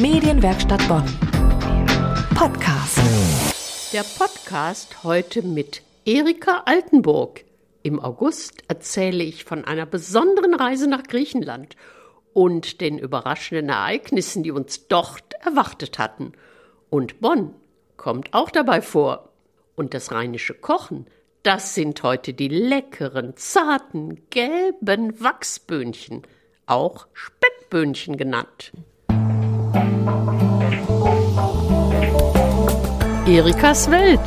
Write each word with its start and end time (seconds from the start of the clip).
Medienwerkstatt 0.00 0.86
Bonn. 0.86 1.04
Podcast. 2.36 3.00
Der 3.92 4.04
Podcast 4.04 5.02
heute 5.02 5.42
mit 5.42 5.82
Erika 6.04 6.62
Altenburg. 6.66 7.44
Im 7.82 7.98
August 7.98 8.62
erzähle 8.68 9.24
ich 9.24 9.44
von 9.44 9.64
einer 9.64 9.86
besonderen 9.86 10.54
Reise 10.54 10.88
nach 10.88 11.02
Griechenland 11.02 11.74
und 12.32 12.80
den 12.80 12.96
überraschenden 12.96 13.70
Ereignissen, 13.70 14.44
die 14.44 14.52
uns 14.52 14.86
dort 14.86 15.34
erwartet 15.44 15.98
hatten. 15.98 16.30
Und 16.90 17.20
Bonn 17.20 17.54
kommt 17.96 18.34
auch 18.34 18.50
dabei 18.50 18.82
vor. 18.82 19.30
Und 19.74 19.94
das 19.94 20.12
rheinische 20.12 20.54
Kochen, 20.54 21.06
das 21.42 21.74
sind 21.74 22.04
heute 22.04 22.34
die 22.34 22.46
leckeren, 22.46 23.36
zarten, 23.36 24.20
gelben 24.30 25.20
Wachsböhnchen, 25.20 26.22
auch 26.66 27.08
Speckböhnchen 27.14 28.16
genannt. 28.16 28.70
Erikas 33.26 33.90
Welt. 33.90 34.20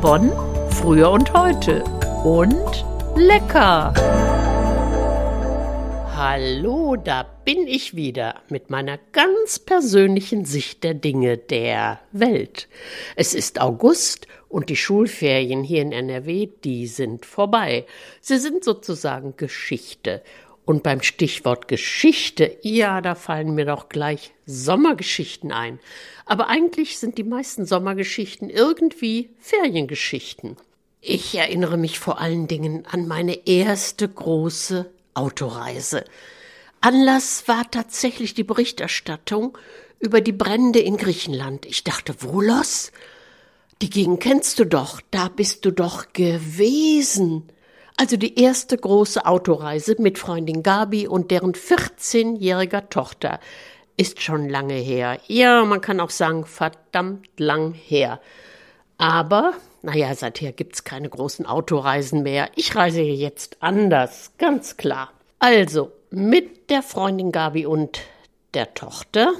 Bonn, 0.00 0.32
früher 0.70 1.10
und 1.10 1.32
heute. 1.34 1.82
Und 2.24 2.84
lecker. 3.16 3.92
Hallo, 6.14 6.96
da 6.96 7.24
bin 7.44 7.66
ich 7.66 7.96
wieder 7.96 8.36
mit 8.48 8.70
meiner 8.70 8.98
ganz 9.12 9.58
persönlichen 9.58 10.44
Sicht 10.44 10.84
der 10.84 10.94
Dinge 10.94 11.36
der 11.36 11.98
Welt. 12.12 12.68
Es 13.16 13.34
ist 13.34 13.60
August 13.60 14.28
und 14.48 14.68
die 14.68 14.76
Schulferien 14.76 15.64
hier 15.64 15.82
in 15.82 15.92
NRW, 15.92 16.48
die 16.64 16.86
sind 16.86 17.26
vorbei. 17.26 17.86
Sie 18.20 18.38
sind 18.38 18.62
sozusagen 18.62 19.36
Geschichte. 19.36 20.22
Und 20.68 20.82
beim 20.82 21.00
Stichwort 21.00 21.66
Geschichte, 21.66 22.58
ja, 22.60 23.00
da 23.00 23.14
fallen 23.14 23.54
mir 23.54 23.64
doch 23.64 23.88
gleich 23.88 24.34
Sommergeschichten 24.44 25.50
ein. 25.50 25.80
Aber 26.26 26.48
eigentlich 26.48 26.98
sind 26.98 27.16
die 27.16 27.24
meisten 27.24 27.64
Sommergeschichten 27.64 28.50
irgendwie 28.50 29.30
Feriengeschichten. 29.38 30.58
Ich 31.00 31.34
erinnere 31.34 31.78
mich 31.78 31.98
vor 31.98 32.20
allen 32.20 32.48
Dingen 32.48 32.84
an 32.84 33.08
meine 33.08 33.46
erste 33.46 34.06
große 34.06 34.92
Autoreise. 35.14 36.04
Anlass 36.82 37.48
war 37.48 37.70
tatsächlich 37.70 38.34
die 38.34 38.44
Berichterstattung 38.44 39.56
über 40.00 40.20
die 40.20 40.32
Brände 40.32 40.80
in 40.80 40.98
Griechenland. 40.98 41.64
Ich 41.64 41.82
dachte, 41.82 42.12
Volos? 42.12 42.92
Die 43.80 43.88
Gegend 43.88 44.20
kennst 44.20 44.58
du 44.58 44.66
doch, 44.66 45.00
da 45.10 45.28
bist 45.28 45.64
du 45.64 45.70
doch 45.70 46.12
gewesen. 46.12 47.48
Also 48.00 48.16
die 48.16 48.40
erste 48.40 48.78
große 48.78 49.26
Autoreise 49.26 49.96
mit 49.98 50.20
Freundin 50.20 50.62
Gabi 50.62 51.08
und 51.08 51.32
deren 51.32 51.54
14-jähriger 51.54 52.88
Tochter 52.90 53.40
ist 53.96 54.22
schon 54.22 54.48
lange 54.48 54.74
her. 54.74 55.18
Ja, 55.26 55.64
man 55.64 55.80
kann 55.80 55.98
auch 55.98 56.10
sagen, 56.10 56.46
verdammt 56.46 57.28
lang 57.40 57.74
her. 57.74 58.20
Aber, 58.98 59.52
naja, 59.82 60.14
seither 60.14 60.52
gibt's 60.52 60.84
keine 60.84 61.08
großen 61.08 61.44
Autoreisen 61.44 62.22
mehr. 62.22 62.50
Ich 62.54 62.76
reise 62.76 63.02
jetzt 63.02 63.56
anders, 63.58 64.30
ganz 64.38 64.76
klar. 64.76 65.10
Also, 65.40 65.90
mit 66.10 66.70
der 66.70 66.84
Freundin 66.84 67.32
Gabi 67.32 67.66
und 67.66 67.98
der 68.54 68.74
Tochter 68.74 69.32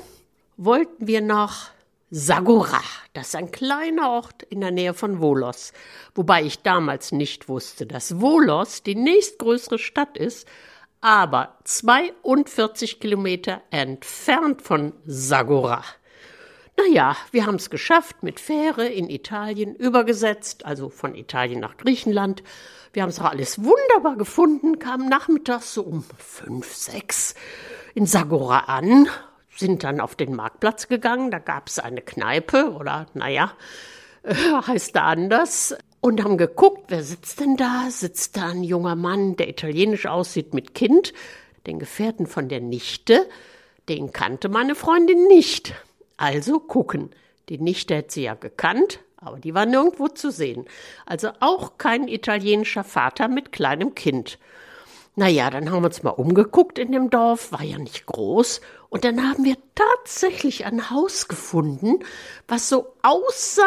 wollten 0.56 1.06
wir 1.06 1.20
nach 1.20 1.70
Sagora, 2.10 2.80
das 3.12 3.28
ist 3.28 3.36
ein 3.36 3.50
kleiner 3.50 4.08
Ort 4.08 4.42
in 4.44 4.62
der 4.62 4.70
Nähe 4.70 4.94
von 4.94 5.20
Volos, 5.20 5.74
wobei 6.14 6.42
ich 6.42 6.62
damals 6.62 7.12
nicht 7.12 7.50
wusste, 7.50 7.84
dass 7.84 8.18
Volos 8.18 8.82
die 8.82 8.94
nächstgrößere 8.94 9.78
Stadt 9.78 10.16
ist, 10.16 10.48
aber 11.02 11.58
42 11.64 12.98
Kilometer 12.98 13.60
entfernt 13.70 14.62
von 14.62 14.94
Sagora. 15.04 15.84
Naja, 16.78 17.14
wir 17.30 17.44
haben 17.44 17.56
es 17.56 17.68
geschafft, 17.68 18.22
mit 18.22 18.40
Fähre 18.40 18.86
in 18.86 19.10
Italien 19.10 19.74
übergesetzt, 19.74 20.64
also 20.64 20.88
von 20.88 21.14
Italien 21.14 21.60
nach 21.60 21.76
Griechenland. 21.76 22.42
Wir 22.94 23.02
haben 23.02 23.10
es 23.10 23.20
auch 23.20 23.26
alles 23.26 23.62
wunderbar 23.62 24.16
gefunden, 24.16 24.78
kamen 24.78 25.10
nachmittags 25.10 25.74
so 25.74 25.82
um 25.82 26.04
fünf, 26.16 26.72
sechs 26.74 27.34
in 27.94 28.06
Sagora 28.06 28.60
an, 28.60 29.08
sind 29.58 29.84
dann 29.84 30.00
auf 30.00 30.14
den 30.14 30.34
Marktplatz 30.34 30.88
gegangen, 30.88 31.30
da 31.30 31.38
gab 31.38 31.68
es 31.68 31.78
eine 31.78 32.00
Kneipe 32.00 32.72
oder 32.72 33.06
naja, 33.14 33.52
äh, 34.22 34.34
heißt 34.66 34.94
da 34.96 35.04
anders. 35.04 35.76
Und 36.00 36.22
haben 36.22 36.38
geguckt, 36.38 36.84
wer 36.88 37.02
sitzt 37.02 37.40
denn 37.40 37.56
da? 37.56 37.88
Sitzt 37.90 38.36
da 38.36 38.50
ein 38.50 38.62
junger 38.62 38.94
Mann, 38.94 39.34
der 39.34 39.48
italienisch 39.48 40.06
aussieht 40.06 40.54
mit 40.54 40.72
Kind, 40.72 41.12
den 41.66 41.80
Gefährten 41.80 42.28
von 42.28 42.48
der 42.48 42.60
Nichte. 42.60 43.28
Den 43.88 44.12
kannte 44.12 44.48
meine 44.48 44.76
Freundin 44.76 45.26
nicht. 45.26 45.74
Also 46.16 46.60
gucken. 46.60 47.10
Die 47.48 47.58
Nichte 47.58 47.96
hätte 47.96 48.12
sie 48.12 48.22
ja 48.22 48.34
gekannt, 48.34 49.00
aber 49.16 49.40
die 49.40 49.54
war 49.54 49.66
nirgendwo 49.66 50.06
zu 50.06 50.30
sehen. 50.30 50.66
Also 51.04 51.30
auch 51.40 51.78
kein 51.78 52.06
italienischer 52.06 52.84
Vater 52.84 53.26
mit 53.26 53.50
kleinem 53.50 53.96
Kind. 53.96 54.38
Naja, 55.16 55.50
dann 55.50 55.68
haben 55.70 55.82
wir 55.82 55.86
uns 55.86 56.04
mal 56.04 56.10
umgeguckt 56.10 56.78
in 56.78 56.92
dem 56.92 57.10
Dorf, 57.10 57.50
war 57.50 57.64
ja 57.64 57.78
nicht 57.78 58.06
groß. 58.06 58.60
Und 58.90 59.04
dann 59.04 59.28
haben 59.28 59.44
wir 59.44 59.56
tatsächlich 59.74 60.64
ein 60.64 60.90
Haus 60.90 61.28
gefunden, 61.28 61.98
was 62.46 62.68
so 62.68 62.94
aussah, 63.02 63.62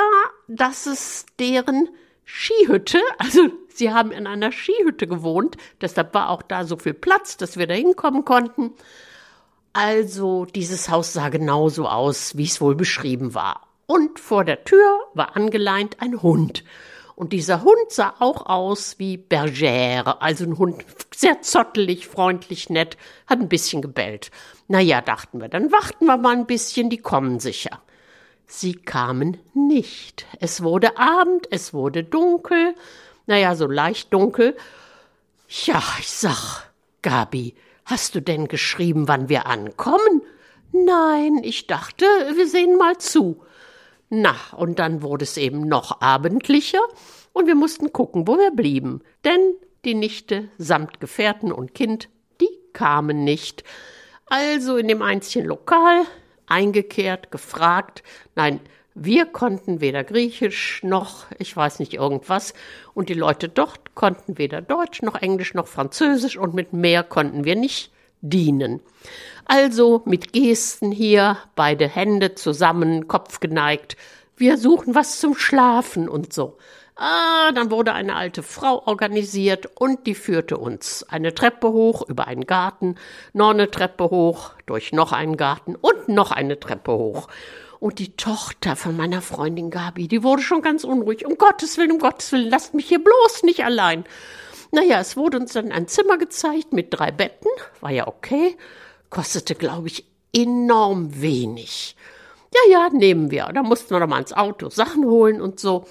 dass 0.47 0.87
es 0.87 1.25
deren 1.39 1.89
Skihütte, 2.25 2.99
also 3.17 3.49
sie 3.67 3.91
haben 3.91 4.11
in 4.11 4.25
einer 4.25 4.51
Skihütte 4.51 5.07
gewohnt, 5.07 5.57
deshalb 5.79 6.13
war 6.13 6.29
auch 6.29 6.41
da 6.41 6.65
so 6.65 6.77
viel 6.77 6.93
Platz, 6.93 7.37
dass 7.37 7.57
wir 7.57 7.67
da 7.67 7.73
hinkommen 7.73 8.25
konnten. 8.25 8.71
Also 9.73 10.45
dieses 10.45 10.89
Haus 10.89 11.13
sah 11.13 11.29
genauso 11.29 11.87
aus, 11.87 12.35
wie 12.35 12.45
es 12.45 12.59
wohl 12.59 12.75
beschrieben 12.75 13.35
war. 13.35 13.67
Und 13.85 14.19
vor 14.19 14.43
der 14.43 14.63
Tür 14.63 14.99
war 15.13 15.35
angeleint 15.35 15.97
ein 15.99 16.21
Hund. 16.21 16.63
Und 17.15 17.33
dieser 17.33 17.63
Hund 17.63 17.89
sah 17.89 18.15
auch 18.19 18.47
aus 18.47 18.97
wie 18.97 19.17
Bergère, 19.17 20.21
also 20.21 20.43
ein 20.43 20.57
Hund, 20.57 20.83
sehr 21.13 21.41
zottelig, 21.41 22.07
freundlich, 22.07 22.69
nett, 22.69 22.97
hat 23.27 23.39
ein 23.39 23.49
bisschen 23.49 23.81
gebellt. 23.81 24.31
Na 24.71 24.79
ja, 24.79 25.01
dachten 25.01 25.41
wir, 25.41 25.49
dann 25.49 25.69
warten 25.73 26.05
wir 26.05 26.15
mal 26.15 26.33
ein 26.33 26.45
bisschen, 26.45 26.89
die 26.89 26.99
kommen 26.99 27.41
sicher. 27.41 27.81
Sie 28.47 28.71
kamen 28.71 29.37
nicht. 29.53 30.25
Es 30.39 30.63
wurde 30.63 30.97
Abend, 30.97 31.45
es 31.51 31.73
wurde 31.73 32.05
dunkel, 32.05 32.73
na 33.25 33.37
ja, 33.37 33.53
so 33.55 33.67
leicht 33.67 34.13
dunkel. 34.13 34.55
Ja, 35.65 35.83
ich 35.99 36.09
sag, 36.09 36.71
Gabi, 37.01 37.53
hast 37.83 38.15
du 38.15 38.21
denn 38.21 38.47
geschrieben, 38.47 39.09
wann 39.09 39.27
wir 39.27 39.45
ankommen? 39.45 40.21
Nein, 40.71 41.41
ich 41.43 41.67
dachte, 41.67 42.05
wir 42.37 42.47
sehen 42.47 42.77
mal 42.77 42.97
zu. 42.97 43.43
Na, 44.09 44.37
und 44.55 44.79
dann 44.79 45.01
wurde 45.01 45.25
es 45.25 45.35
eben 45.35 45.67
noch 45.67 45.99
abendlicher 45.99 46.79
und 47.33 47.45
wir 47.45 47.55
mussten 47.55 47.91
gucken, 47.91 48.25
wo 48.25 48.37
wir 48.37 48.51
blieben. 48.51 49.01
Denn 49.25 49.53
die 49.83 49.95
Nichte 49.95 50.47
samt 50.57 51.01
Gefährten 51.01 51.51
und 51.51 51.73
Kind, 51.73 52.07
die 52.39 52.57
kamen 52.71 53.25
nicht. 53.25 53.65
Also 54.31 54.77
in 54.77 54.87
dem 54.87 55.01
einzigen 55.01 55.45
Lokal 55.45 56.03
eingekehrt, 56.47 57.31
gefragt. 57.31 58.01
Nein, 58.33 58.61
wir 58.95 59.25
konnten 59.25 59.81
weder 59.81 60.05
Griechisch 60.05 60.81
noch, 60.83 61.25
ich 61.37 61.53
weiß 61.53 61.79
nicht, 61.79 61.95
irgendwas. 61.95 62.53
Und 62.93 63.09
die 63.09 63.13
Leute 63.13 63.49
dort 63.49 63.93
konnten 63.93 64.37
weder 64.37 64.61
Deutsch 64.61 65.01
noch 65.01 65.21
Englisch 65.21 65.53
noch 65.53 65.67
Französisch 65.67 66.37
und 66.37 66.53
mit 66.53 66.71
mehr 66.71 67.03
konnten 67.03 67.43
wir 67.43 67.57
nicht 67.57 67.91
dienen. 68.21 68.79
Also 69.43 70.01
mit 70.05 70.31
Gesten 70.31 70.93
hier, 70.93 71.35
beide 71.55 71.89
Hände 71.89 72.33
zusammen, 72.33 73.09
Kopf 73.09 73.41
geneigt. 73.41 73.97
Wir 74.37 74.57
suchen 74.57 74.95
was 74.95 75.19
zum 75.19 75.35
Schlafen 75.35 76.07
und 76.07 76.31
so. 76.31 76.57
Ah, 76.95 77.51
dann 77.53 77.71
wurde 77.71 77.93
eine 77.93 78.15
alte 78.15 78.43
Frau 78.43 78.85
organisiert 78.85 79.69
und 79.79 80.05
die 80.07 80.15
führte 80.15 80.57
uns 80.57 81.03
eine 81.09 81.33
Treppe 81.33 81.71
hoch 81.71 82.07
über 82.07 82.27
einen 82.27 82.45
Garten, 82.45 82.95
noch 83.33 83.51
eine 83.51 83.71
Treppe 83.71 84.05
hoch, 84.05 84.51
durch 84.65 84.91
noch 84.91 85.11
einen 85.11 85.37
Garten 85.37 85.75
und 85.75 86.09
noch 86.09 86.31
eine 86.31 86.59
Treppe 86.59 86.91
hoch. 86.91 87.27
Und 87.79 87.97
die 87.97 88.15
Tochter 88.15 88.75
von 88.75 88.95
meiner 88.95 89.21
Freundin 89.21 89.71
Gabi, 89.71 90.07
die 90.07 90.21
wurde 90.21 90.43
schon 90.43 90.61
ganz 90.61 90.83
unruhig. 90.83 91.25
Um 91.25 91.37
Gottes 91.37 91.77
Willen, 91.77 91.93
um 91.93 91.99
Gottes 91.99 92.31
Willen, 92.31 92.49
lasst 92.49 92.75
mich 92.75 92.87
hier 92.87 93.03
bloß 93.03 93.43
nicht 93.43 93.65
allein. 93.65 94.05
Naja, 94.71 94.99
es 94.99 95.17
wurde 95.17 95.37
uns 95.37 95.53
dann 95.53 95.71
ein 95.71 95.87
Zimmer 95.87 96.17
gezeigt 96.17 96.73
mit 96.73 96.87
drei 96.91 97.11
Betten, 97.11 97.49
war 97.79 97.91
ja 97.91 98.07
okay 98.07 98.55
kostete, 99.11 99.53
glaube 99.53 99.87
ich, 99.87 100.05
enorm 100.33 101.21
wenig. 101.21 101.95
Ja, 102.53 102.71
ja, 102.71 102.89
nehmen 102.89 103.29
wir. 103.29 103.51
Da 103.53 103.61
mussten 103.61 103.91
wir 103.91 103.99
doch 103.99 104.07
mal 104.07 104.19
ins 104.19 104.33
Auto 104.33 104.69
Sachen 104.69 105.05
holen 105.05 105.39
und 105.39 105.59
so. 105.59 105.85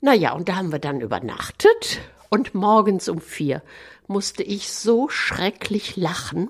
Naja, 0.00 0.32
und 0.32 0.48
da 0.48 0.56
haben 0.56 0.72
wir 0.72 0.78
dann 0.78 1.00
übernachtet 1.00 2.00
und 2.30 2.54
morgens 2.54 3.08
um 3.08 3.20
vier 3.20 3.62
musste 4.06 4.42
ich 4.42 4.72
so 4.72 5.08
schrecklich 5.08 5.96
lachen, 5.96 6.48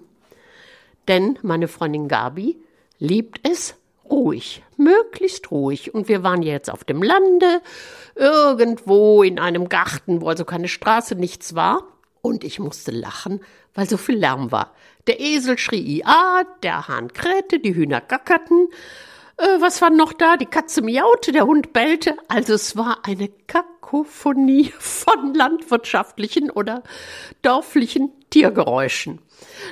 denn 1.09 1.39
meine 1.43 1.69
Freundin 1.69 2.09
Gabi 2.09 2.57
liebt 2.99 3.47
es 3.49 3.75
ruhig, 4.09 4.63
möglichst 4.77 5.51
ruhig. 5.51 5.95
Und 5.95 6.09
wir 6.09 6.23
waren 6.23 6.43
jetzt 6.43 6.71
auf 6.71 6.85
dem 6.85 7.03
Lande, 7.03 7.61
irgendwo 8.15 9.23
in 9.23 9.39
einem 9.39 9.69
Garten, 9.69 10.21
wo 10.21 10.29
also 10.29 10.45
keine 10.45 10.69
Straße, 10.69 11.15
nichts 11.15 11.55
war. 11.55 11.83
Und 12.23 12.45
ich 12.45 12.59
musste 12.59 12.91
lachen, 12.91 13.41
weil 13.75 13.89
so 13.89 13.97
viel 13.97 14.17
Lärm 14.17 14.53
war. 14.53 14.75
Der 15.07 15.21
Esel 15.21 15.57
schrie 15.59 16.01
IA, 16.01 16.45
der 16.63 16.89
Hahn 16.89 17.13
krähte, 17.13 17.59
die 17.59 17.75
Hühner 17.75 18.01
gackerten. 18.01 18.69
Äh, 19.41 19.61
was 19.61 19.81
war 19.81 19.91
noch 19.91 20.13
da? 20.13 20.37
Die 20.37 20.47
Katze 20.47 20.83
miaute, 20.83 21.33
der 21.33 21.47
Hund 21.47 21.73
bellte. 21.73 22.15
Also 22.29 22.55
es 22.55 22.77
war 22.77 22.99
eine 23.05 23.29
Kakophonie 23.47 24.73
von 24.79 25.35
landwirtschaftlichen 25.35 26.51
oder 26.51 26.83
dörflichen 27.41 28.13
Tiergeräuschen. 28.29 29.21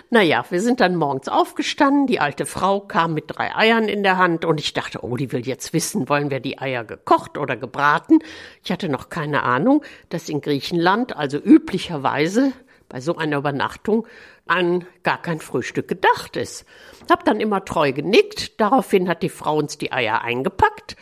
Naja, 0.08 0.44
wir 0.48 0.62
sind 0.62 0.80
dann 0.80 0.96
morgens 0.96 1.28
aufgestanden, 1.28 2.06
die 2.06 2.18
alte 2.18 2.46
Frau 2.46 2.80
kam 2.80 3.12
mit 3.12 3.24
drei 3.28 3.54
Eiern 3.54 3.88
in 3.88 4.02
der 4.02 4.16
Hand 4.16 4.46
und 4.46 4.58
ich 4.58 4.72
dachte, 4.72 5.04
oh, 5.04 5.16
die 5.16 5.30
will 5.30 5.46
jetzt 5.46 5.74
wissen, 5.74 6.08
wollen 6.08 6.30
wir 6.30 6.40
die 6.40 6.58
Eier 6.58 6.84
gekocht 6.84 7.36
oder 7.36 7.54
gebraten? 7.56 8.20
Ich 8.64 8.72
hatte 8.72 8.88
noch 8.88 9.10
keine 9.10 9.42
Ahnung, 9.42 9.84
dass 10.08 10.30
in 10.30 10.40
Griechenland, 10.40 11.14
also 11.14 11.36
üblicherweise 11.36 12.52
bei 12.88 13.00
so 13.00 13.16
einer 13.16 13.38
Übernachtung, 13.38 14.06
an 14.46 14.86
gar 15.02 15.20
kein 15.20 15.40
Frühstück 15.40 15.88
gedacht 15.88 16.36
ist. 16.36 16.64
Hab 17.10 17.24
dann 17.24 17.40
immer 17.40 17.64
treu 17.64 17.92
genickt, 17.92 18.60
daraufhin 18.60 19.08
hat 19.08 19.22
die 19.22 19.28
Frau 19.28 19.56
uns 19.56 19.78
die 19.78 19.92
Eier 19.92 20.22
eingepackt 20.22 20.96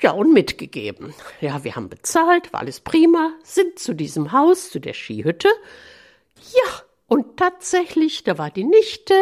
ja, 0.00 0.12
und 0.12 0.32
mitgegeben. 0.32 1.14
Ja, 1.40 1.64
wir 1.64 1.76
haben 1.76 1.88
bezahlt, 1.88 2.52
war 2.52 2.60
alles 2.60 2.80
prima, 2.80 3.32
sind 3.42 3.78
zu 3.78 3.94
diesem 3.94 4.32
Haus, 4.32 4.70
zu 4.70 4.78
der 4.78 4.94
Skihütte. 4.94 5.48
Ja, 6.36 6.82
und 7.08 7.36
tatsächlich, 7.36 8.22
da 8.22 8.38
war 8.38 8.50
die 8.50 8.64
Nichte 8.64 9.14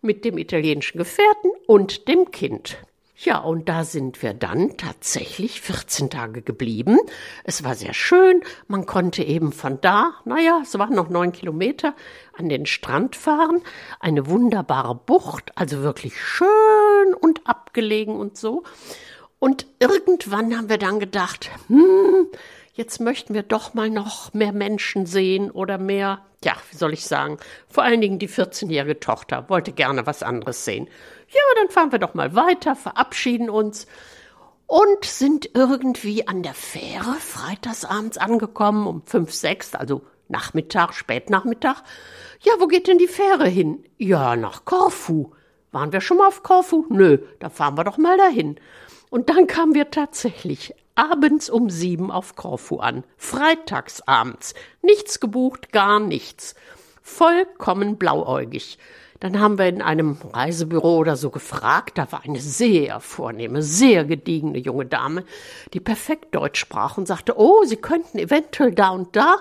mit 0.00 0.24
dem 0.24 0.38
italienischen 0.38 0.98
Gefährten 0.98 1.50
und 1.66 2.08
dem 2.08 2.30
Kind. 2.30 2.78
Ja, 3.24 3.38
und 3.38 3.68
da 3.68 3.84
sind 3.84 4.20
wir 4.20 4.34
dann 4.34 4.76
tatsächlich 4.78 5.60
14 5.60 6.10
Tage 6.10 6.42
geblieben. 6.42 6.98
Es 7.44 7.62
war 7.62 7.76
sehr 7.76 7.94
schön. 7.94 8.40
Man 8.66 8.84
konnte 8.84 9.22
eben 9.22 9.52
von 9.52 9.80
da, 9.80 10.14
naja, 10.24 10.58
es 10.60 10.76
waren 10.76 10.96
noch 10.96 11.08
neun 11.08 11.30
Kilometer, 11.30 11.94
an 12.36 12.48
den 12.48 12.66
Strand 12.66 13.14
fahren. 13.14 13.62
Eine 14.00 14.26
wunderbare 14.26 14.96
Bucht, 14.96 15.52
also 15.54 15.82
wirklich 15.82 16.20
schön 16.20 17.14
und 17.20 17.46
abgelegen 17.46 18.16
und 18.16 18.36
so. 18.36 18.64
Und 19.38 19.66
irgendwann 19.78 20.56
haben 20.56 20.68
wir 20.68 20.78
dann 20.78 20.98
gedacht, 20.98 21.48
hm, 21.68 22.26
jetzt 22.72 23.00
möchten 23.00 23.34
wir 23.34 23.42
doch 23.42 23.74
mal 23.74 23.90
noch 23.90 24.32
mehr 24.34 24.52
Menschen 24.52 25.06
sehen 25.06 25.50
oder 25.50 25.78
mehr, 25.78 26.24
ja, 26.44 26.54
wie 26.70 26.76
soll 26.76 26.92
ich 26.92 27.04
sagen, 27.04 27.38
vor 27.68 27.84
allen 27.84 28.00
Dingen 28.00 28.18
die 28.18 28.28
14-jährige 28.28 29.00
Tochter 29.00 29.48
wollte 29.48 29.72
gerne 29.72 30.06
was 30.06 30.22
anderes 30.22 30.64
sehen. 30.64 30.88
Ja, 31.28 31.40
dann 31.56 31.70
fahren 31.70 31.92
wir 31.92 31.98
doch 31.98 32.14
mal 32.14 32.34
weiter, 32.34 32.74
verabschieden 32.74 33.50
uns 33.50 33.86
und 34.66 35.04
sind 35.04 35.50
irgendwie 35.54 36.26
an 36.26 36.42
der 36.42 36.54
Fähre 36.54 37.14
freitagsabends 37.18 38.18
angekommen 38.18 38.86
um 38.86 39.02
fünf, 39.04 39.32
sechs, 39.32 39.74
also 39.74 40.02
Nachmittag, 40.28 40.94
Spätnachmittag. 40.94 41.82
Ja, 42.40 42.54
wo 42.58 42.66
geht 42.66 42.88
denn 42.88 42.98
die 42.98 43.06
Fähre 43.06 43.46
hin? 43.46 43.84
Ja, 43.98 44.34
nach 44.34 44.64
Korfu. 44.64 45.32
Waren 45.72 45.92
wir 45.92 46.00
schon 46.00 46.16
mal 46.16 46.28
auf 46.28 46.42
Korfu? 46.42 46.86
Nö, 46.88 47.18
da 47.38 47.50
fahren 47.50 47.76
wir 47.76 47.84
doch 47.84 47.98
mal 47.98 48.16
dahin. 48.16 48.56
Und 49.10 49.28
dann 49.28 49.46
kamen 49.46 49.74
wir 49.74 49.90
tatsächlich 49.90 50.74
abends 51.02 51.50
um 51.50 51.68
sieben 51.68 52.10
auf 52.10 52.36
Korfu 52.36 52.78
an. 52.78 53.04
Freitagsabends. 53.16 54.54
Nichts 54.82 55.18
gebucht, 55.18 55.72
gar 55.72 55.98
nichts. 55.98 56.54
Vollkommen 57.02 57.96
blauäugig. 57.96 58.78
Dann 59.18 59.40
haben 59.40 59.58
wir 59.58 59.66
in 59.66 59.82
einem 59.82 60.16
Reisebüro 60.32 60.96
oder 60.96 61.16
so 61.16 61.30
gefragt. 61.30 61.98
Da 61.98 62.10
war 62.10 62.22
eine 62.24 62.40
sehr 62.40 63.00
vornehme, 63.00 63.62
sehr 63.62 64.04
gediegene 64.04 64.58
junge 64.58 64.86
Dame, 64.86 65.24
die 65.74 65.80
perfekt 65.80 66.34
Deutsch 66.34 66.60
sprach 66.60 66.98
und 66.98 67.06
sagte, 67.06 67.34
oh, 67.36 67.64
Sie 67.64 67.76
könnten 67.76 68.18
eventuell 68.18 68.72
da 68.72 68.90
und 68.90 69.14
da. 69.16 69.38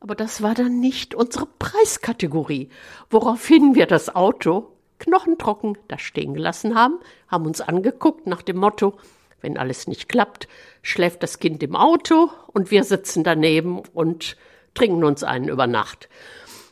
Aber 0.00 0.14
das 0.14 0.42
war 0.42 0.54
dann 0.54 0.80
nicht 0.80 1.14
unsere 1.14 1.46
Preiskategorie. 1.58 2.68
Woraufhin 3.10 3.74
wir 3.74 3.86
das 3.86 4.14
Auto 4.14 4.72
knochentrocken 4.98 5.76
da 5.88 5.98
stehen 5.98 6.34
gelassen 6.34 6.74
haben, 6.74 6.98
haben 7.28 7.46
uns 7.46 7.60
angeguckt 7.60 8.26
nach 8.26 8.42
dem 8.42 8.56
Motto, 8.56 8.96
wenn 9.40 9.58
alles 9.58 9.86
nicht 9.86 10.08
klappt, 10.08 10.48
schläft 10.82 11.22
das 11.22 11.38
Kind 11.38 11.62
im 11.62 11.76
Auto 11.76 12.30
und 12.52 12.70
wir 12.70 12.84
sitzen 12.84 13.24
daneben 13.24 13.82
und 13.92 14.36
trinken 14.74 15.04
uns 15.04 15.22
einen 15.22 15.48
über 15.48 15.66
Nacht. 15.66 16.08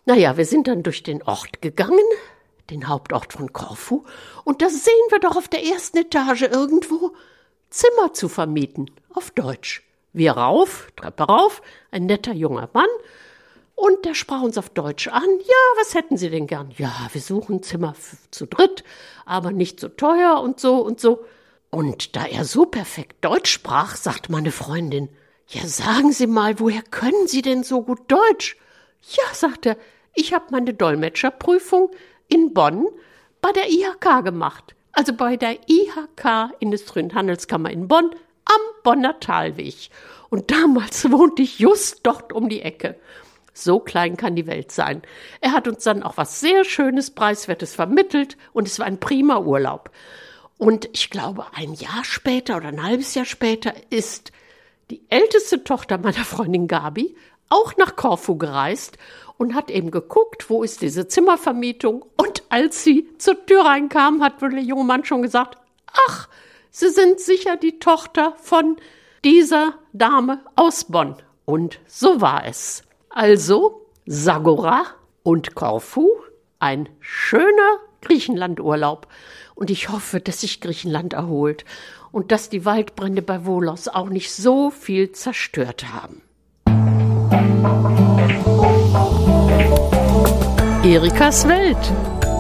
Naja, 0.07 0.37
wir 0.37 0.45
sind 0.45 0.69
dann 0.69 0.83
durch 0.83 1.03
den 1.03 1.23
Ort 1.23 1.63
gegangen, 1.63 2.05
den 2.71 2.89
Hauptort 2.89 3.33
von 3.33 3.53
Korfu, 3.53 4.05
und 4.45 4.63
da 4.63 4.69
sehen 4.69 4.93
wir 5.11 5.19
doch 5.21 5.37
auf 5.37 5.49
der 5.49 5.65
ersten 5.65 5.99
Etage 5.99 6.43
irgendwo 6.43 7.13
Zimmer 7.71 8.13
zu 8.13 8.29
vermieten, 8.29 8.91
auf 9.13 9.31
Deutsch. 9.31 9.83
Wir 10.13 10.33
rauf, 10.33 10.89
Treppe 10.97 11.25
rauf, 11.25 11.63
ein 11.91 12.07
netter 12.07 12.33
junger 12.33 12.69
Mann, 12.73 12.89
und 13.75 14.05
der 14.05 14.15
sprach 14.15 14.43
uns 14.43 14.57
auf 14.57 14.71
Deutsch 14.71 15.09
an. 15.09 15.23
Ja, 15.23 15.81
was 15.81 15.95
hätten 15.95 16.17
Sie 16.17 16.31
denn 16.31 16.47
gern? 16.47 16.73
Ja, 16.77 16.93
wir 17.13 17.21
suchen 17.21 17.63
Zimmer 17.63 17.95
zu 18.31 18.47
dritt, 18.47 18.85
aber 19.27 19.51
nicht 19.51 19.81
so 19.81 19.89
teuer 19.89 20.41
und 20.41 20.61
so 20.61 20.77
und 20.77 21.01
so. 21.01 21.25
Und 21.75 22.15
da 22.15 22.25
er 22.25 22.45
so 22.45 22.67
perfekt 22.67 23.25
Deutsch 23.25 23.51
sprach, 23.51 23.97
sagte 23.97 24.31
meine 24.31 24.53
Freundin, 24.53 25.09
ja, 25.49 25.67
sagen 25.67 26.13
Sie 26.13 26.29
mal, 26.29 26.61
woher 26.61 26.83
können 26.83 27.27
Sie 27.27 27.43
denn 27.43 27.65
so 27.65 27.83
gut 27.83 27.99
Deutsch? 28.07 28.57
Ja, 29.11 29.35
sagte 29.35 29.71
er, 29.71 29.77
ich 30.15 30.33
habe 30.33 30.45
meine 30.51 30.73
Dolmetscherprüfung 30.73 31.91
in 32.29 32.55
Bonn 32.55 32.87
bei 33.41 33.51
der 33.51 33.69
IHK 33.71 34.23
gemacht. 34.23 34.77
Also 34.93 35.15
bei 35.15 35.37
der 35.37 35.69
IHK 35.69 36.53
Industrie- 36.61 37.03
und 37.03 37.15
Handelskammer 37.15 37.71
in 37.71 37.89
Bonn 37.89 38.11
am 38.45 38.61
Bonner 38.85 39.19
Talweg. 39.19 39.91
Und 40.31 40.53
damals 40.53 41.11
wohnte 41.11 41.43
ich 41.43 41.59
just 41.59 42.07
dort 42.07 42.33
um 42.33 42.49
die 42.49 42.63
Ecke. 42.63 42.95
So 43.53 43.81
klein 43.81 44.17
kann 44.17 44.37
die 44.37 44.47
Welt 44.47 44.71
sein. 44.71 45.03
Er 45.41 45.51
hat 45.51 45.67
uns 45.67 45.83
dann 45.83 46.05
auch 46.05 46.19
was 46.19 46.39
sehr 46.39 46.65
Schönes, 46.65 47.11
Preiswertes 47.11 47.75
vermittelt 47.75 48.37
und 48.53 48.69
es 48.69 48.79
war 48.79 48.87
ein 48.87 49.01
prima 49.01 49.39
Urlaub. 49.41 49.91
Und 50.65 50.89
ich 50.95 51.11
glaube, 51.11 51.45
ein 51.55 51.75
Jahr 51.75 52.05
später 52.05 52.57
oder 52.57 52.69
ein 52.69 52.83
halbes 52.83 53.15
Jahr 53.15 53.27
später 53.27 53.75
ist 53.91 54.33
die 54.91 55.03
älteste 55.11 55.63
Tochter 55.63 55.99
meiner 55.99 56.25
Freundin 56.25 56.69
Gabi 56.69 57.15
auch 57.51 57.77
nach 57.77 57.97
Korfu 57.97 58.39
gereist 58.39 58.97
und 59.37 59.55
hat 59.55 59.71
eben 59.71 59.91
geguckt, 59.91 60.49
wo 60.49 60.63
ist 60.63 60.81
diese 60.81 61.07
Zimmervermietung. 61.07 62.03
Und 62.17 62.45
als 62.49 62.83
sie 62.83 63.09
zur 63.19 63.45
Tür 63.45 63.67
reinkam, 63.67 64.23
hat 64.23 64.41
wohl 64.41 64.53
der 64.53 64.63
junge 64.63 64.85
Mann 64.85 65.05
schon 65.05 65.21
gesagt, 65.21 65.59
ach, 66.09 66.29
Sie 66.71 66.89
sind 66.89 67.21
sicher 67.21 67.57
die 67.57 67.79
Tochter 67.79 68.33
von 68.39 68.79
dieser 69.23 69.75
Dame 69.93 70.41
aus 70.57 70.85
Bonn. 70.85 71.17
Und 71.45 71.79
so 71.87 72.23
war 72.23 72.47
es. 72.47 72.85
Also 73.11 73.87
Sagora 74.07 74.87
und 75.23 75.55
Korfu, 75.55 76.09
ein 76.59 76.89
schöner 77.01 77.79
Griechenlandurlaub. 78.05 79.09
Und 79.55 79.71
ich 79.71 79.89
hoffe, 79.89 80.21
dass 80.21 80.43
sich 80.43 80.61
Griechenland 80.61 81.13
erholt 81.13 81.65
und 82.13 82.33
dass 82.33 82.49
die 82.49 82.65
Waldbrände 82.65 83.23
bei 83.23 83.45
Volos 83.45 83.89
auch 83.89 84.09
nicht 84.09 84.33
so 84.33 84.71
viel 84.71 85.13
zerstört 85.13 85.87
haben. 85.93 86.23
Erikas 90.85 91.49
Welt 91.49 91.93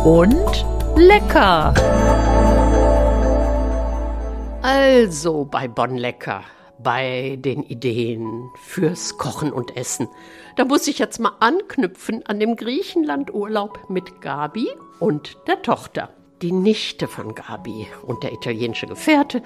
und 0.05 0.67
lecker. 0.97 1.75
Also 4.63 5.45
bei 5.45 5.67
Bonn 5.67 5.97
lecker 5.97 6.45
bei 6.85 7.37
den 7.41 7.63
Ideen 7.65 8.51
fürs 8.63 9.19
Kochen 9.19 9.53
und 9.53 9.77
Essen. 9.77 10.09
Da 10.57 10.65
muss 10.65 10.87
ich 10.87 11.01
jetzt 11.01 11.19
mal 11.19 11.33
anknüpfen 11.41 12.25
an 12.27 12.39
dem 12.39 12.55
Griechenlandurlaub 12.55 13.91
mit 13.91 14.21
Gabi 14.21 14.69
und 15.01 15.37
der 15.49 15.63
Tochter. 15.63 16.11
Die 16.43 16.53
Nichte 16.53 17.09
von 17.09 17.35
Gabi 17.35 17.89
und 18.03 18.23
der 18.23 18.33
italienische 18.33 18.87
Gefährte, 18.87 19.43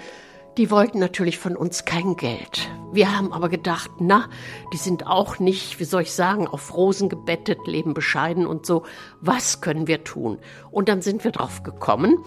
die 0.59 0.71
wollten 0.71 0.99
natürlich 0.99 1.39
von 1.39 1.57
uns 1.57 1.87
kein 1.87 2.17
Geld. 2.17 2.69
Wir 2.93 3.17
haben 3.17 3.33
aber 3.33 3.49
gedacht, 3.49 3.91
na, 4.01 4.29
die 4.75 4.77
sind 4.77 5.07
auch 5.07 5.39
nicht, 5.39 5.81
wie 5.81 5.85
soll 5.85 6.03
ich 6.03 6.13
sagen, 6.13 6.47
auf 6.47 6.75
Rosen 6.75 7.09
gebettet, 7.09 7.67
leben 7.67 7.95
bescheiden 7.95 8.47
und 8.47 8.67
so. 8.67 8.83
Was 9.23 9.63
können 9.63 9.87
wir 9.87 10.05
tun? 10.05 10.39
Und 10.71 10.91
dann 10.91 11.01
sind 11.01 11.25
wir 11.25 11.31
drauf 11.31 11.63
gekommen, 11.63 12.19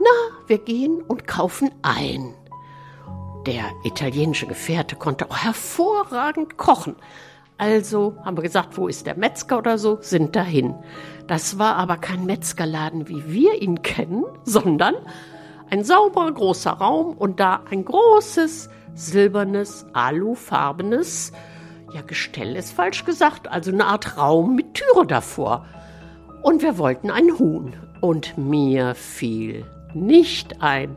na, 0.00 0.38
wir 0.46 0.58
gehen 0.58 1.00
und 1.00 1.26
kaufen 1.26 1.70
ein. 1.80 2.34
Der 3.46 3.64
italienische 3.84 4.46
Gefährte 4.46 4.96
konnte 4.96 5.30
auch 5.30 5.38
hervorragend 5.38 6.58
kochen. 6.58 6.96
Also 7.58 8.16
haben 8.24 8.36
wir 8.36 8.42
gesagt, 8.42 8.78
wo 8.78 8.86
ist 8.86 9.06
der 9.06 9.18
Metzger 9.18 9.58
oder 9.58 9.78
so, 9.78 9.98
sind 10.00 10.36
dahin. 10.36 10.76
Das 11.26 11.58
war 11.58 11.74
aber 11.76 11.96
kein 11.96 12.24
Metzgerladen, 12.24 13.08
wie 13.08 13.30
wir 13.32 13.60
ihn 13.60 13.82
kennen, 13.82 14.24
sondern 14.44 14.94
ein 15.68 15.84
sauberer 15.84 16.32
großer 16.32 16.70
Raum 16.70 17.16
und 17.16 17.40
da 17.40 17.64
ein 17.70 17.84
großes 17.84 18.70
silbernes, 18.94 19.86
alufarbenes, 19.92 21.32
ja 21.92 22.02
Gestell 22.02 22.56
ist 22.56 22.72
falsch 22.72 23.04
gesagt, 23.04 23.48
also 23.48 23.70
eine 23.70 23.86
Art 23.86 24.16
Raum 24.16 24.54
mit 24.54 24.74
Türe 24.74 25.06
davor. 25.06 25.66
Und 26.42 26.62
wir 26.62 26.78
wollten 26.78 27.10
ein 27.10 27.38
Huhn. 27.38 27.74
Und 28.00 28.38
mir 28.38 28.94
fiel 28.94 29.66
nicht 29.92 30.62
ein, 30.62 30.96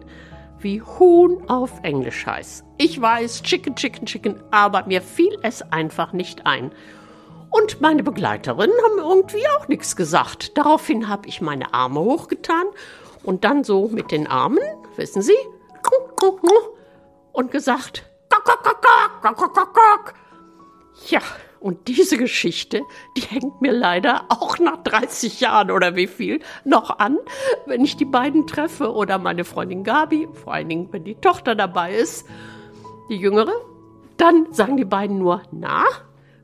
wie 0.63 0.81
Huhn 0.81 1.49
auf 1.49 1.71
Englisch 1.83 2.25
heißt. 2.25 2.65
Ich 2.77 3.01
weiß, 3.01 3.43
Chicken, 3.43 3.75
Chicken, 3.75 4.05
Chicken, 4.05 4.43
aber 4.51 4.85
mir 4.85 5.01
fiel 5.01 5.37
es 5.43 5.61
einfach 5.71 6.13
nicht 6.13 6.45
ein. 6.45 6.71
Und 7.49 7.81
meine 7.81 8.03
Begleiterinnen 8.03 8.75
haben 8.83 8.97
irgendwie 8.97 9.45
auch 9.57 9.67
nichts 9.67 9.95
gesagt. 9.95 10.57
Daraufhin 10.57 11.09
habe 11.09 11.27
ich 11.27 11.41
meine 11.41 11.73
Arme 11.73 11.99
hochgetan 11.99 12.65
und 13.23 13.43
dann 13.43 13.63
so 13.63 13.89
mit 13.89 14.11
den 14.11 14.27
Armen, 14.27 14.59
wissen 14.95 15.21
Sie, 15.21 15.37
und 17.33 17.51
gesagt, 17.51 18.03
ja, 21.07 21.21
und 21.61 21.87
diese 21.87 22.17
Geschichte, 22.17 22.81
die 23.15 23.21
hängt 23.21 23.61
mir 23.61 23.71
leider 23.71 24.25
auch 24.29 24.57
nach 24.57 24.77
30 24.77 25.39
Jahren 25.41 25.69
oder 25.69 25.95
wie 25.95 26.07
viel 26.07 26.39
noch 26.65 26.97
an, 26.97 27.19
wenn 27.67 27.85
ich 27.85 27.95
die 27.95 28.05
beiden 28.05 28.47
treffe 28.47 28.91
oder 28.91 29.19
meine 29.19 29.45
Freundin 29.45 29.83
Gabi, 29.83 30.27
vor 30.33 30.53
allen 30.53 30.69
Dingen, 30.69 30.87
wenn 30.91 31.03
die 31.03 31.15
Tochter 31.15 31.53
dabei 31.53 31.93
ist, 31.93 32.25
die 33.09 33.17
jüngere. 33.17 33.53
Dann 34.17 34.47
sagen 34.51 34.75
die 34.75 34.85
beiden 34.85 35.19
nur, 35.19 35.43
na, 35.51 35.85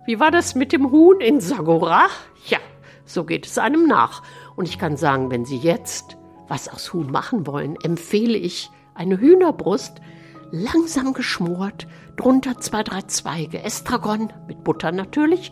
wie 0.05 0.19
war 0.19 0.29
das 0.29 0.53
mit 0.53 0.71
dem 0.71 0.91
Huhn 0.91 1.19
in 1.19 1.41
Sagora? 1.41 2.05
Ja, 2.45 2.59
so 3.03 3.23
geht 3.23 3.47
es 3.47 3.57
einem 3.57 3.87
nach. 3.87 4.21
Und 4.55 4.69
ich 4.69 4.77
kann 4.77 4.97
sagen, 4.97 5.31
wenn 5.31 5.45
Sie 5.45 5.57
jetzt 5.57 6.15
was 6.47 6.69
aus 6.69 6.93
Huhn 6.93 7.11
machen 7.11 7.47
wollen, 7.47 7.75
empfehle 7.83 8.37
ich 8.37 8.69
eine 8.93 9.19
Hühnerbrust, 9.19 9.99
langsam 10.51 11.13
geschmort, 11.13 11.87
drunter 12.17 12.57
zwei, 12.59 12.83
drei 12.83 13.01
Zweige 13.03 13.63
Estragon 13.63 14.33
mit 14.47 14.63
Butter 14.63 14.91
natürlich 14.91 15.51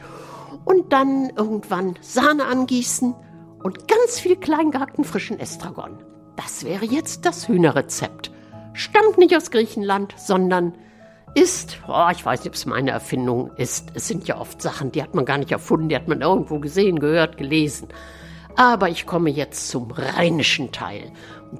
und 0.65 0.91
dann 0.91 1.29
irgendwann 1.37 1.95
Sahne 2.01 2.45
angießen 2.45 3.15
und 3.63 3.87
ganz 3.87 4.19
viel 4.19 4.35
kleingehackten 4.35 5.05
frischen 5.05 5.39
Estragon. 5.39 6.03
Das 6.35 6.65
wäre 6.65 6.85
jetzt 6.85 7.25
das 7.25 7.47
Hühnerrezept. 7.47 8.31
Stammt 8.73 9.17
nicht 9.17 9.35
aus 9.35 9.51
Griechenland, 9.51 10.13
sondern 10.17 10.73
ist, 11.33 11.79
oh, 11.87 12.07
ich 12.11 12.25
weiß 12.25 12.41
nicht, 12.41 12.49
ob 12.49 12.55
es 12.55 12.65
meine 12.65 12.91
Erfindung 12.91 13.51
ist. 13.57 13.91
Es 13.93 14.07
sind 14.07 14.27
ja 14.27 14.37
oft 14.39 14.61
Sachen, 14.61 14.91
die 14.91 15.03
hat 15.03 15.15
man 15.15 15.25
gar 15.25 15.37
nicht 15.37 15.51
erfunden, 15.51 15.89
die 15.89 15.95
hat 15.95 16.07
man 16.07 16.21
irgendwo 16.21 16.59
gesehen, 16.59 16.99
gehört, 16.99 17.37
gelesen. 17.37 17.89
Aber 18.55 18.89
ich 18.89 19.05
komme 19.05 19.29
jetzt 19.29 19.67
zum 19.69 19.91
rheinischen 19.91 20.71
Teil. 20.71 21.11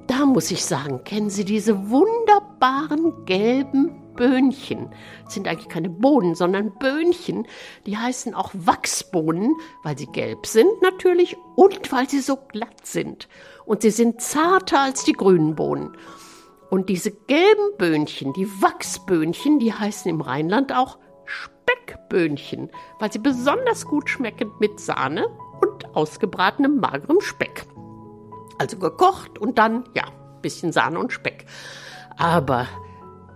Da 0.06 0.26
muss 0.26 0.50
ich 0.50 0.64
sagen, 0.64 1.04
kennen 1.04 1.30
Sie 1.30 1.44
diese 1.44 1.90
wunderbaren 1.90 3.24
gelben 3.24 4.14
Böhnchen? 4.14 4.90
Das 5.24 5.34
sind 5.34 5.46
eigentlich 5.46 5.68
keine 5.68 5.90
Bohnen, 5.90 6.34
sondern 6.34 6.72
Böhnchen. 6.78 7.46
Die 7.86 7.96
heißen 7.96 8.34
auch 8.34 8.50
Wachsbohnen, 8.52 9.54
weil 9.82 9.96
sie 9.96 10.06
gelb 10.06 10.46
sind 10.46 10.70
natürlich 10.82 11.36
und 11.54 11.92
weil 11.92 12.08
sie 12.08 12.20
so 12.20 12.36
glatt 12.36 12.84
sind. 12.86 13.28
Und 13.64 13.82
sie 13.82 13.90
sind 13.90 14.20
zarter 14.20 14.80
als 14.80 15.04
die 15.04 15.12
grünen 15.12 15.54
Bohnen. 15.54 15.96
Und 16.70 16.88
diese 16.88 17.12
gelben 17.12 17.76
Böhnchen, 17.78 18.32
die 18.32 18.48
Wachsböhnchen, 18.60 19.60
die 19.60 19.72
heißen 19.72 20.10
im 20.10 20.20
Rheinland 20.20 20.74
auch 20.74 20.98
Speckböhnchen, 21.24 22.70
weil 22.98 23.12
sie 23.12 23.18
besonders 23.18 23.86
gut 23.86 24.10
schmecken 24.10 24.50
mit 24.58 24.80
Sahne 24.80 25.26
und 25.60 25.94
ausgebratenem 25.94 26.78
magerem 26.80 27.20
Speck. 27.20 27.66
Also 28.58 28.78
gekocht 28.78 29.38
und 29.38 29.58
dann, 29.58 29.84
ja, 29.94 30.04
bisschen 30.42 30.72
Sahne 30.72 30.98
und 30.98 31.12
Speck. 31.12 31.46
Aber 32.16 32.66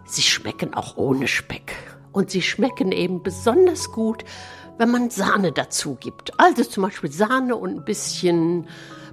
sie 0.05 0.23
schmecken 0.23 0.75
auch 0.75 0.97
ohne 0.97 1.27
Speck. 1.27 1.75
Und 2.13 2.31
sie 2.31 2.43
schmecken 2.43 2.93
eben 2.93 3.23
besonders 3.23 3.93
gut, 3.93 4.25
wenn 4.79 4.91
man 4.91 5.11
Sahne 5.11 5.53
dazu 5.53 5.97
gibt. 5.97 6.39
Also 6.41 6.65
zum 6.65 6.85
Beispiel 6.85 7.11
Sahne 7.11 7.57
und 7.57 7.77
ein 7.77 7.85
bisschen 7.85 8.67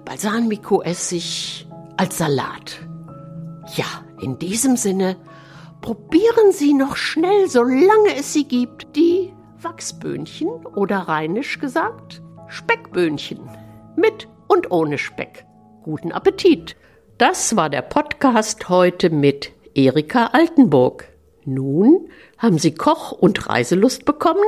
Balsamico-Essig 0.06 1.68
als 1.98 2.18
Salat. 2.18 2.80
Ja, 3.76 3.86
in 4.22 4.40
diesem 4.40 4.78
Sinne, 4.78 5.18
probieren 5.82 6.52
Sie 6.52 6.74
noch 6.74 6.96
schnell, 6.96 7.50
solange 7.50 8.16
es 8.18 8.34
sie 8.34 8.46
gibt, 8.46 8.96
die 8.96 9.34
Wachsböhnchen 9.62 10.48
oder 10.48 11.00
rheinisch 11.00 11.60
gesagt 11.60 12.22
Speckböhnchen. 12.48 13.50
Mit 13.96 14.28
und 14.48 14.72
ohne 14.72 14.98
Speck. 14.98 15.47
Guten 15.88 16.12
Appetit. 16.12 16.76
Das 17.18 17.56
war 17.56 17.70
der 17.70 17.82
Podcast 17.82 18.68
heute 18.68 19.10
mit 19.10 19.54
Erika 19.74 20.32
Altenburg. 20.34 21.08
Nun 21.46 22.10
haben 22.38 22.60
Sie 22.60 22.76
Koch- 22.76 23.14
und 23.14 23.48
Reiselust 23.48 24.04
bekommen? 24.04 24.44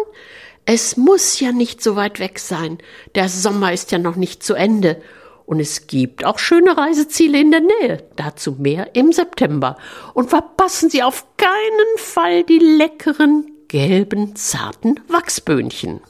Es 0.66 0.98
muss 0.98 1.40
ja 1.40 1.54
nicht 1.54 1.82
so 1.82 1.96
weit 1.96 2.20
weg 2.20 2.40
sein. 2.40 2.80
Der 3.16 3.30
Sommer 3.30 3.72
ist 3.72 3.94
ja 3.94 4.00
noch 4.00 4.18
nicht 4.18 4.44
zu 4.44 4.54
Ende. 4.54 5.02
Und 5.46 5.62
es 5.62 5.88
gibt 5.88 6.26
auch 6.26 6.40
schöne 6.40 6.76
Reiseziele 6.76 7.40
in 7.40 7.52
der 7.52 7.62
Nähe. 7.62 8.04
Dazu 8.18 8.58
mehr 8.60 8.94
im 8.98 9.14
September. 9.14 9.78
Und 10.14 10.30
verpassen 10.30 10.90
Sie 10.90 11.04
auf 11.04 11.26
keinen 11.38 11.96
Fall 11.96 12.44
die 12.44 12.60
leckeren, 12.60 13.50
gelben, 13.70 14.36
zarten 14.36 15.00
Wachsböhnchen. 15.08 16.02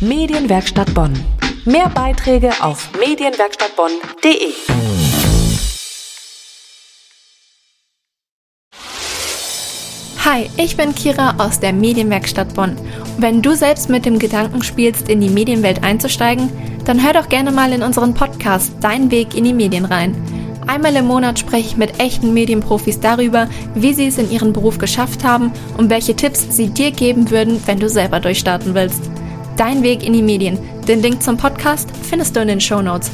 Medienwerkstatt 0.00 0.94
Bonn. 0.94 1.12
Mehr 1.64 1.88
Beiträge 1.90 2.50
auf 2.60 2.90
medienwerkstattbonn.de. 2.98 4.52
Hi, 10.24 10.50
ich 10.56 10.76
bin 10.76 10.92
Kira 10.92 11.36
aus 11.38 11.60
der 11.60 11.72
Medienwerkstatt 11.72 12.56
Bonn. 12.56 12.76
wenn 13.18 13.42
du 13.42 13.54
selbst 13.54 13.88
mit 13.88 14.04
dem 14.06 14.18
Gedanken 14.18 14.64
spielst, 14.64 15.08
in 15.08 15.20
die 15.20 15.28
Medienwelt 15.28 15.84
einzusteigen, 15.84 16.50
dann 16.84 17.00
hör 17.00 17.12
doch 17.12 17.28
gerne 17.28 17.52
mal 17.52 17.72
in 17.72 17.84
unseren 17.84 18.14
Podcast 18.14 18.72
Dein 18.80 19.12
Weg 19.12 19.36
in 19.36 19.44
die 19.44 19.54
Medien 19.54 19.84
rein. 19.84 20.16
Einmal 20.66 20.96
im 20.96 21.06
Monat 21.06 21.38
spreche 21.38 21.68
ich 21.68 21.76
mit 21.76 22.00
echten 22.00 22.34
Medienprofis 22.34 22.98
darüber, 22.98 23.48
wie 23.76 23.94
sie 23.94 24.08
es 24.08 24.18
in 24.18 24.32
ihrem 24.32 24.52
Beruf 24.52 24.78
geschafft 24.78 25.22
haben 25.22 25.52
und 25.78 25.90
welche 25.90 26.16
Tipps 26.16 26.44
sie 26.56 26.70
dir 26.70 26.90
geben 26.90 27.30
würden, 27.30 27.62
wenn 27.66 27.78
du 27.78 27.88
selber 27.88 28.18
durchstarten 28.18 28.74
willst. 28.74 29.02
Dein 29.56 29.84
Weg 29.84 30.04
in 30.04 30.14
die 30.14 30.22
Medien. 30.22 30.58
Den 30.88 31.00
Link 31.00 31.22
zum 31.22 31.36
Podcast 31.36 31.88
findest 32.02 32.34
du 32.34 32.40
in 32.40 32.48
den 32.48 32.60
Show 32.60 32.82
Notes. 32.82 33.10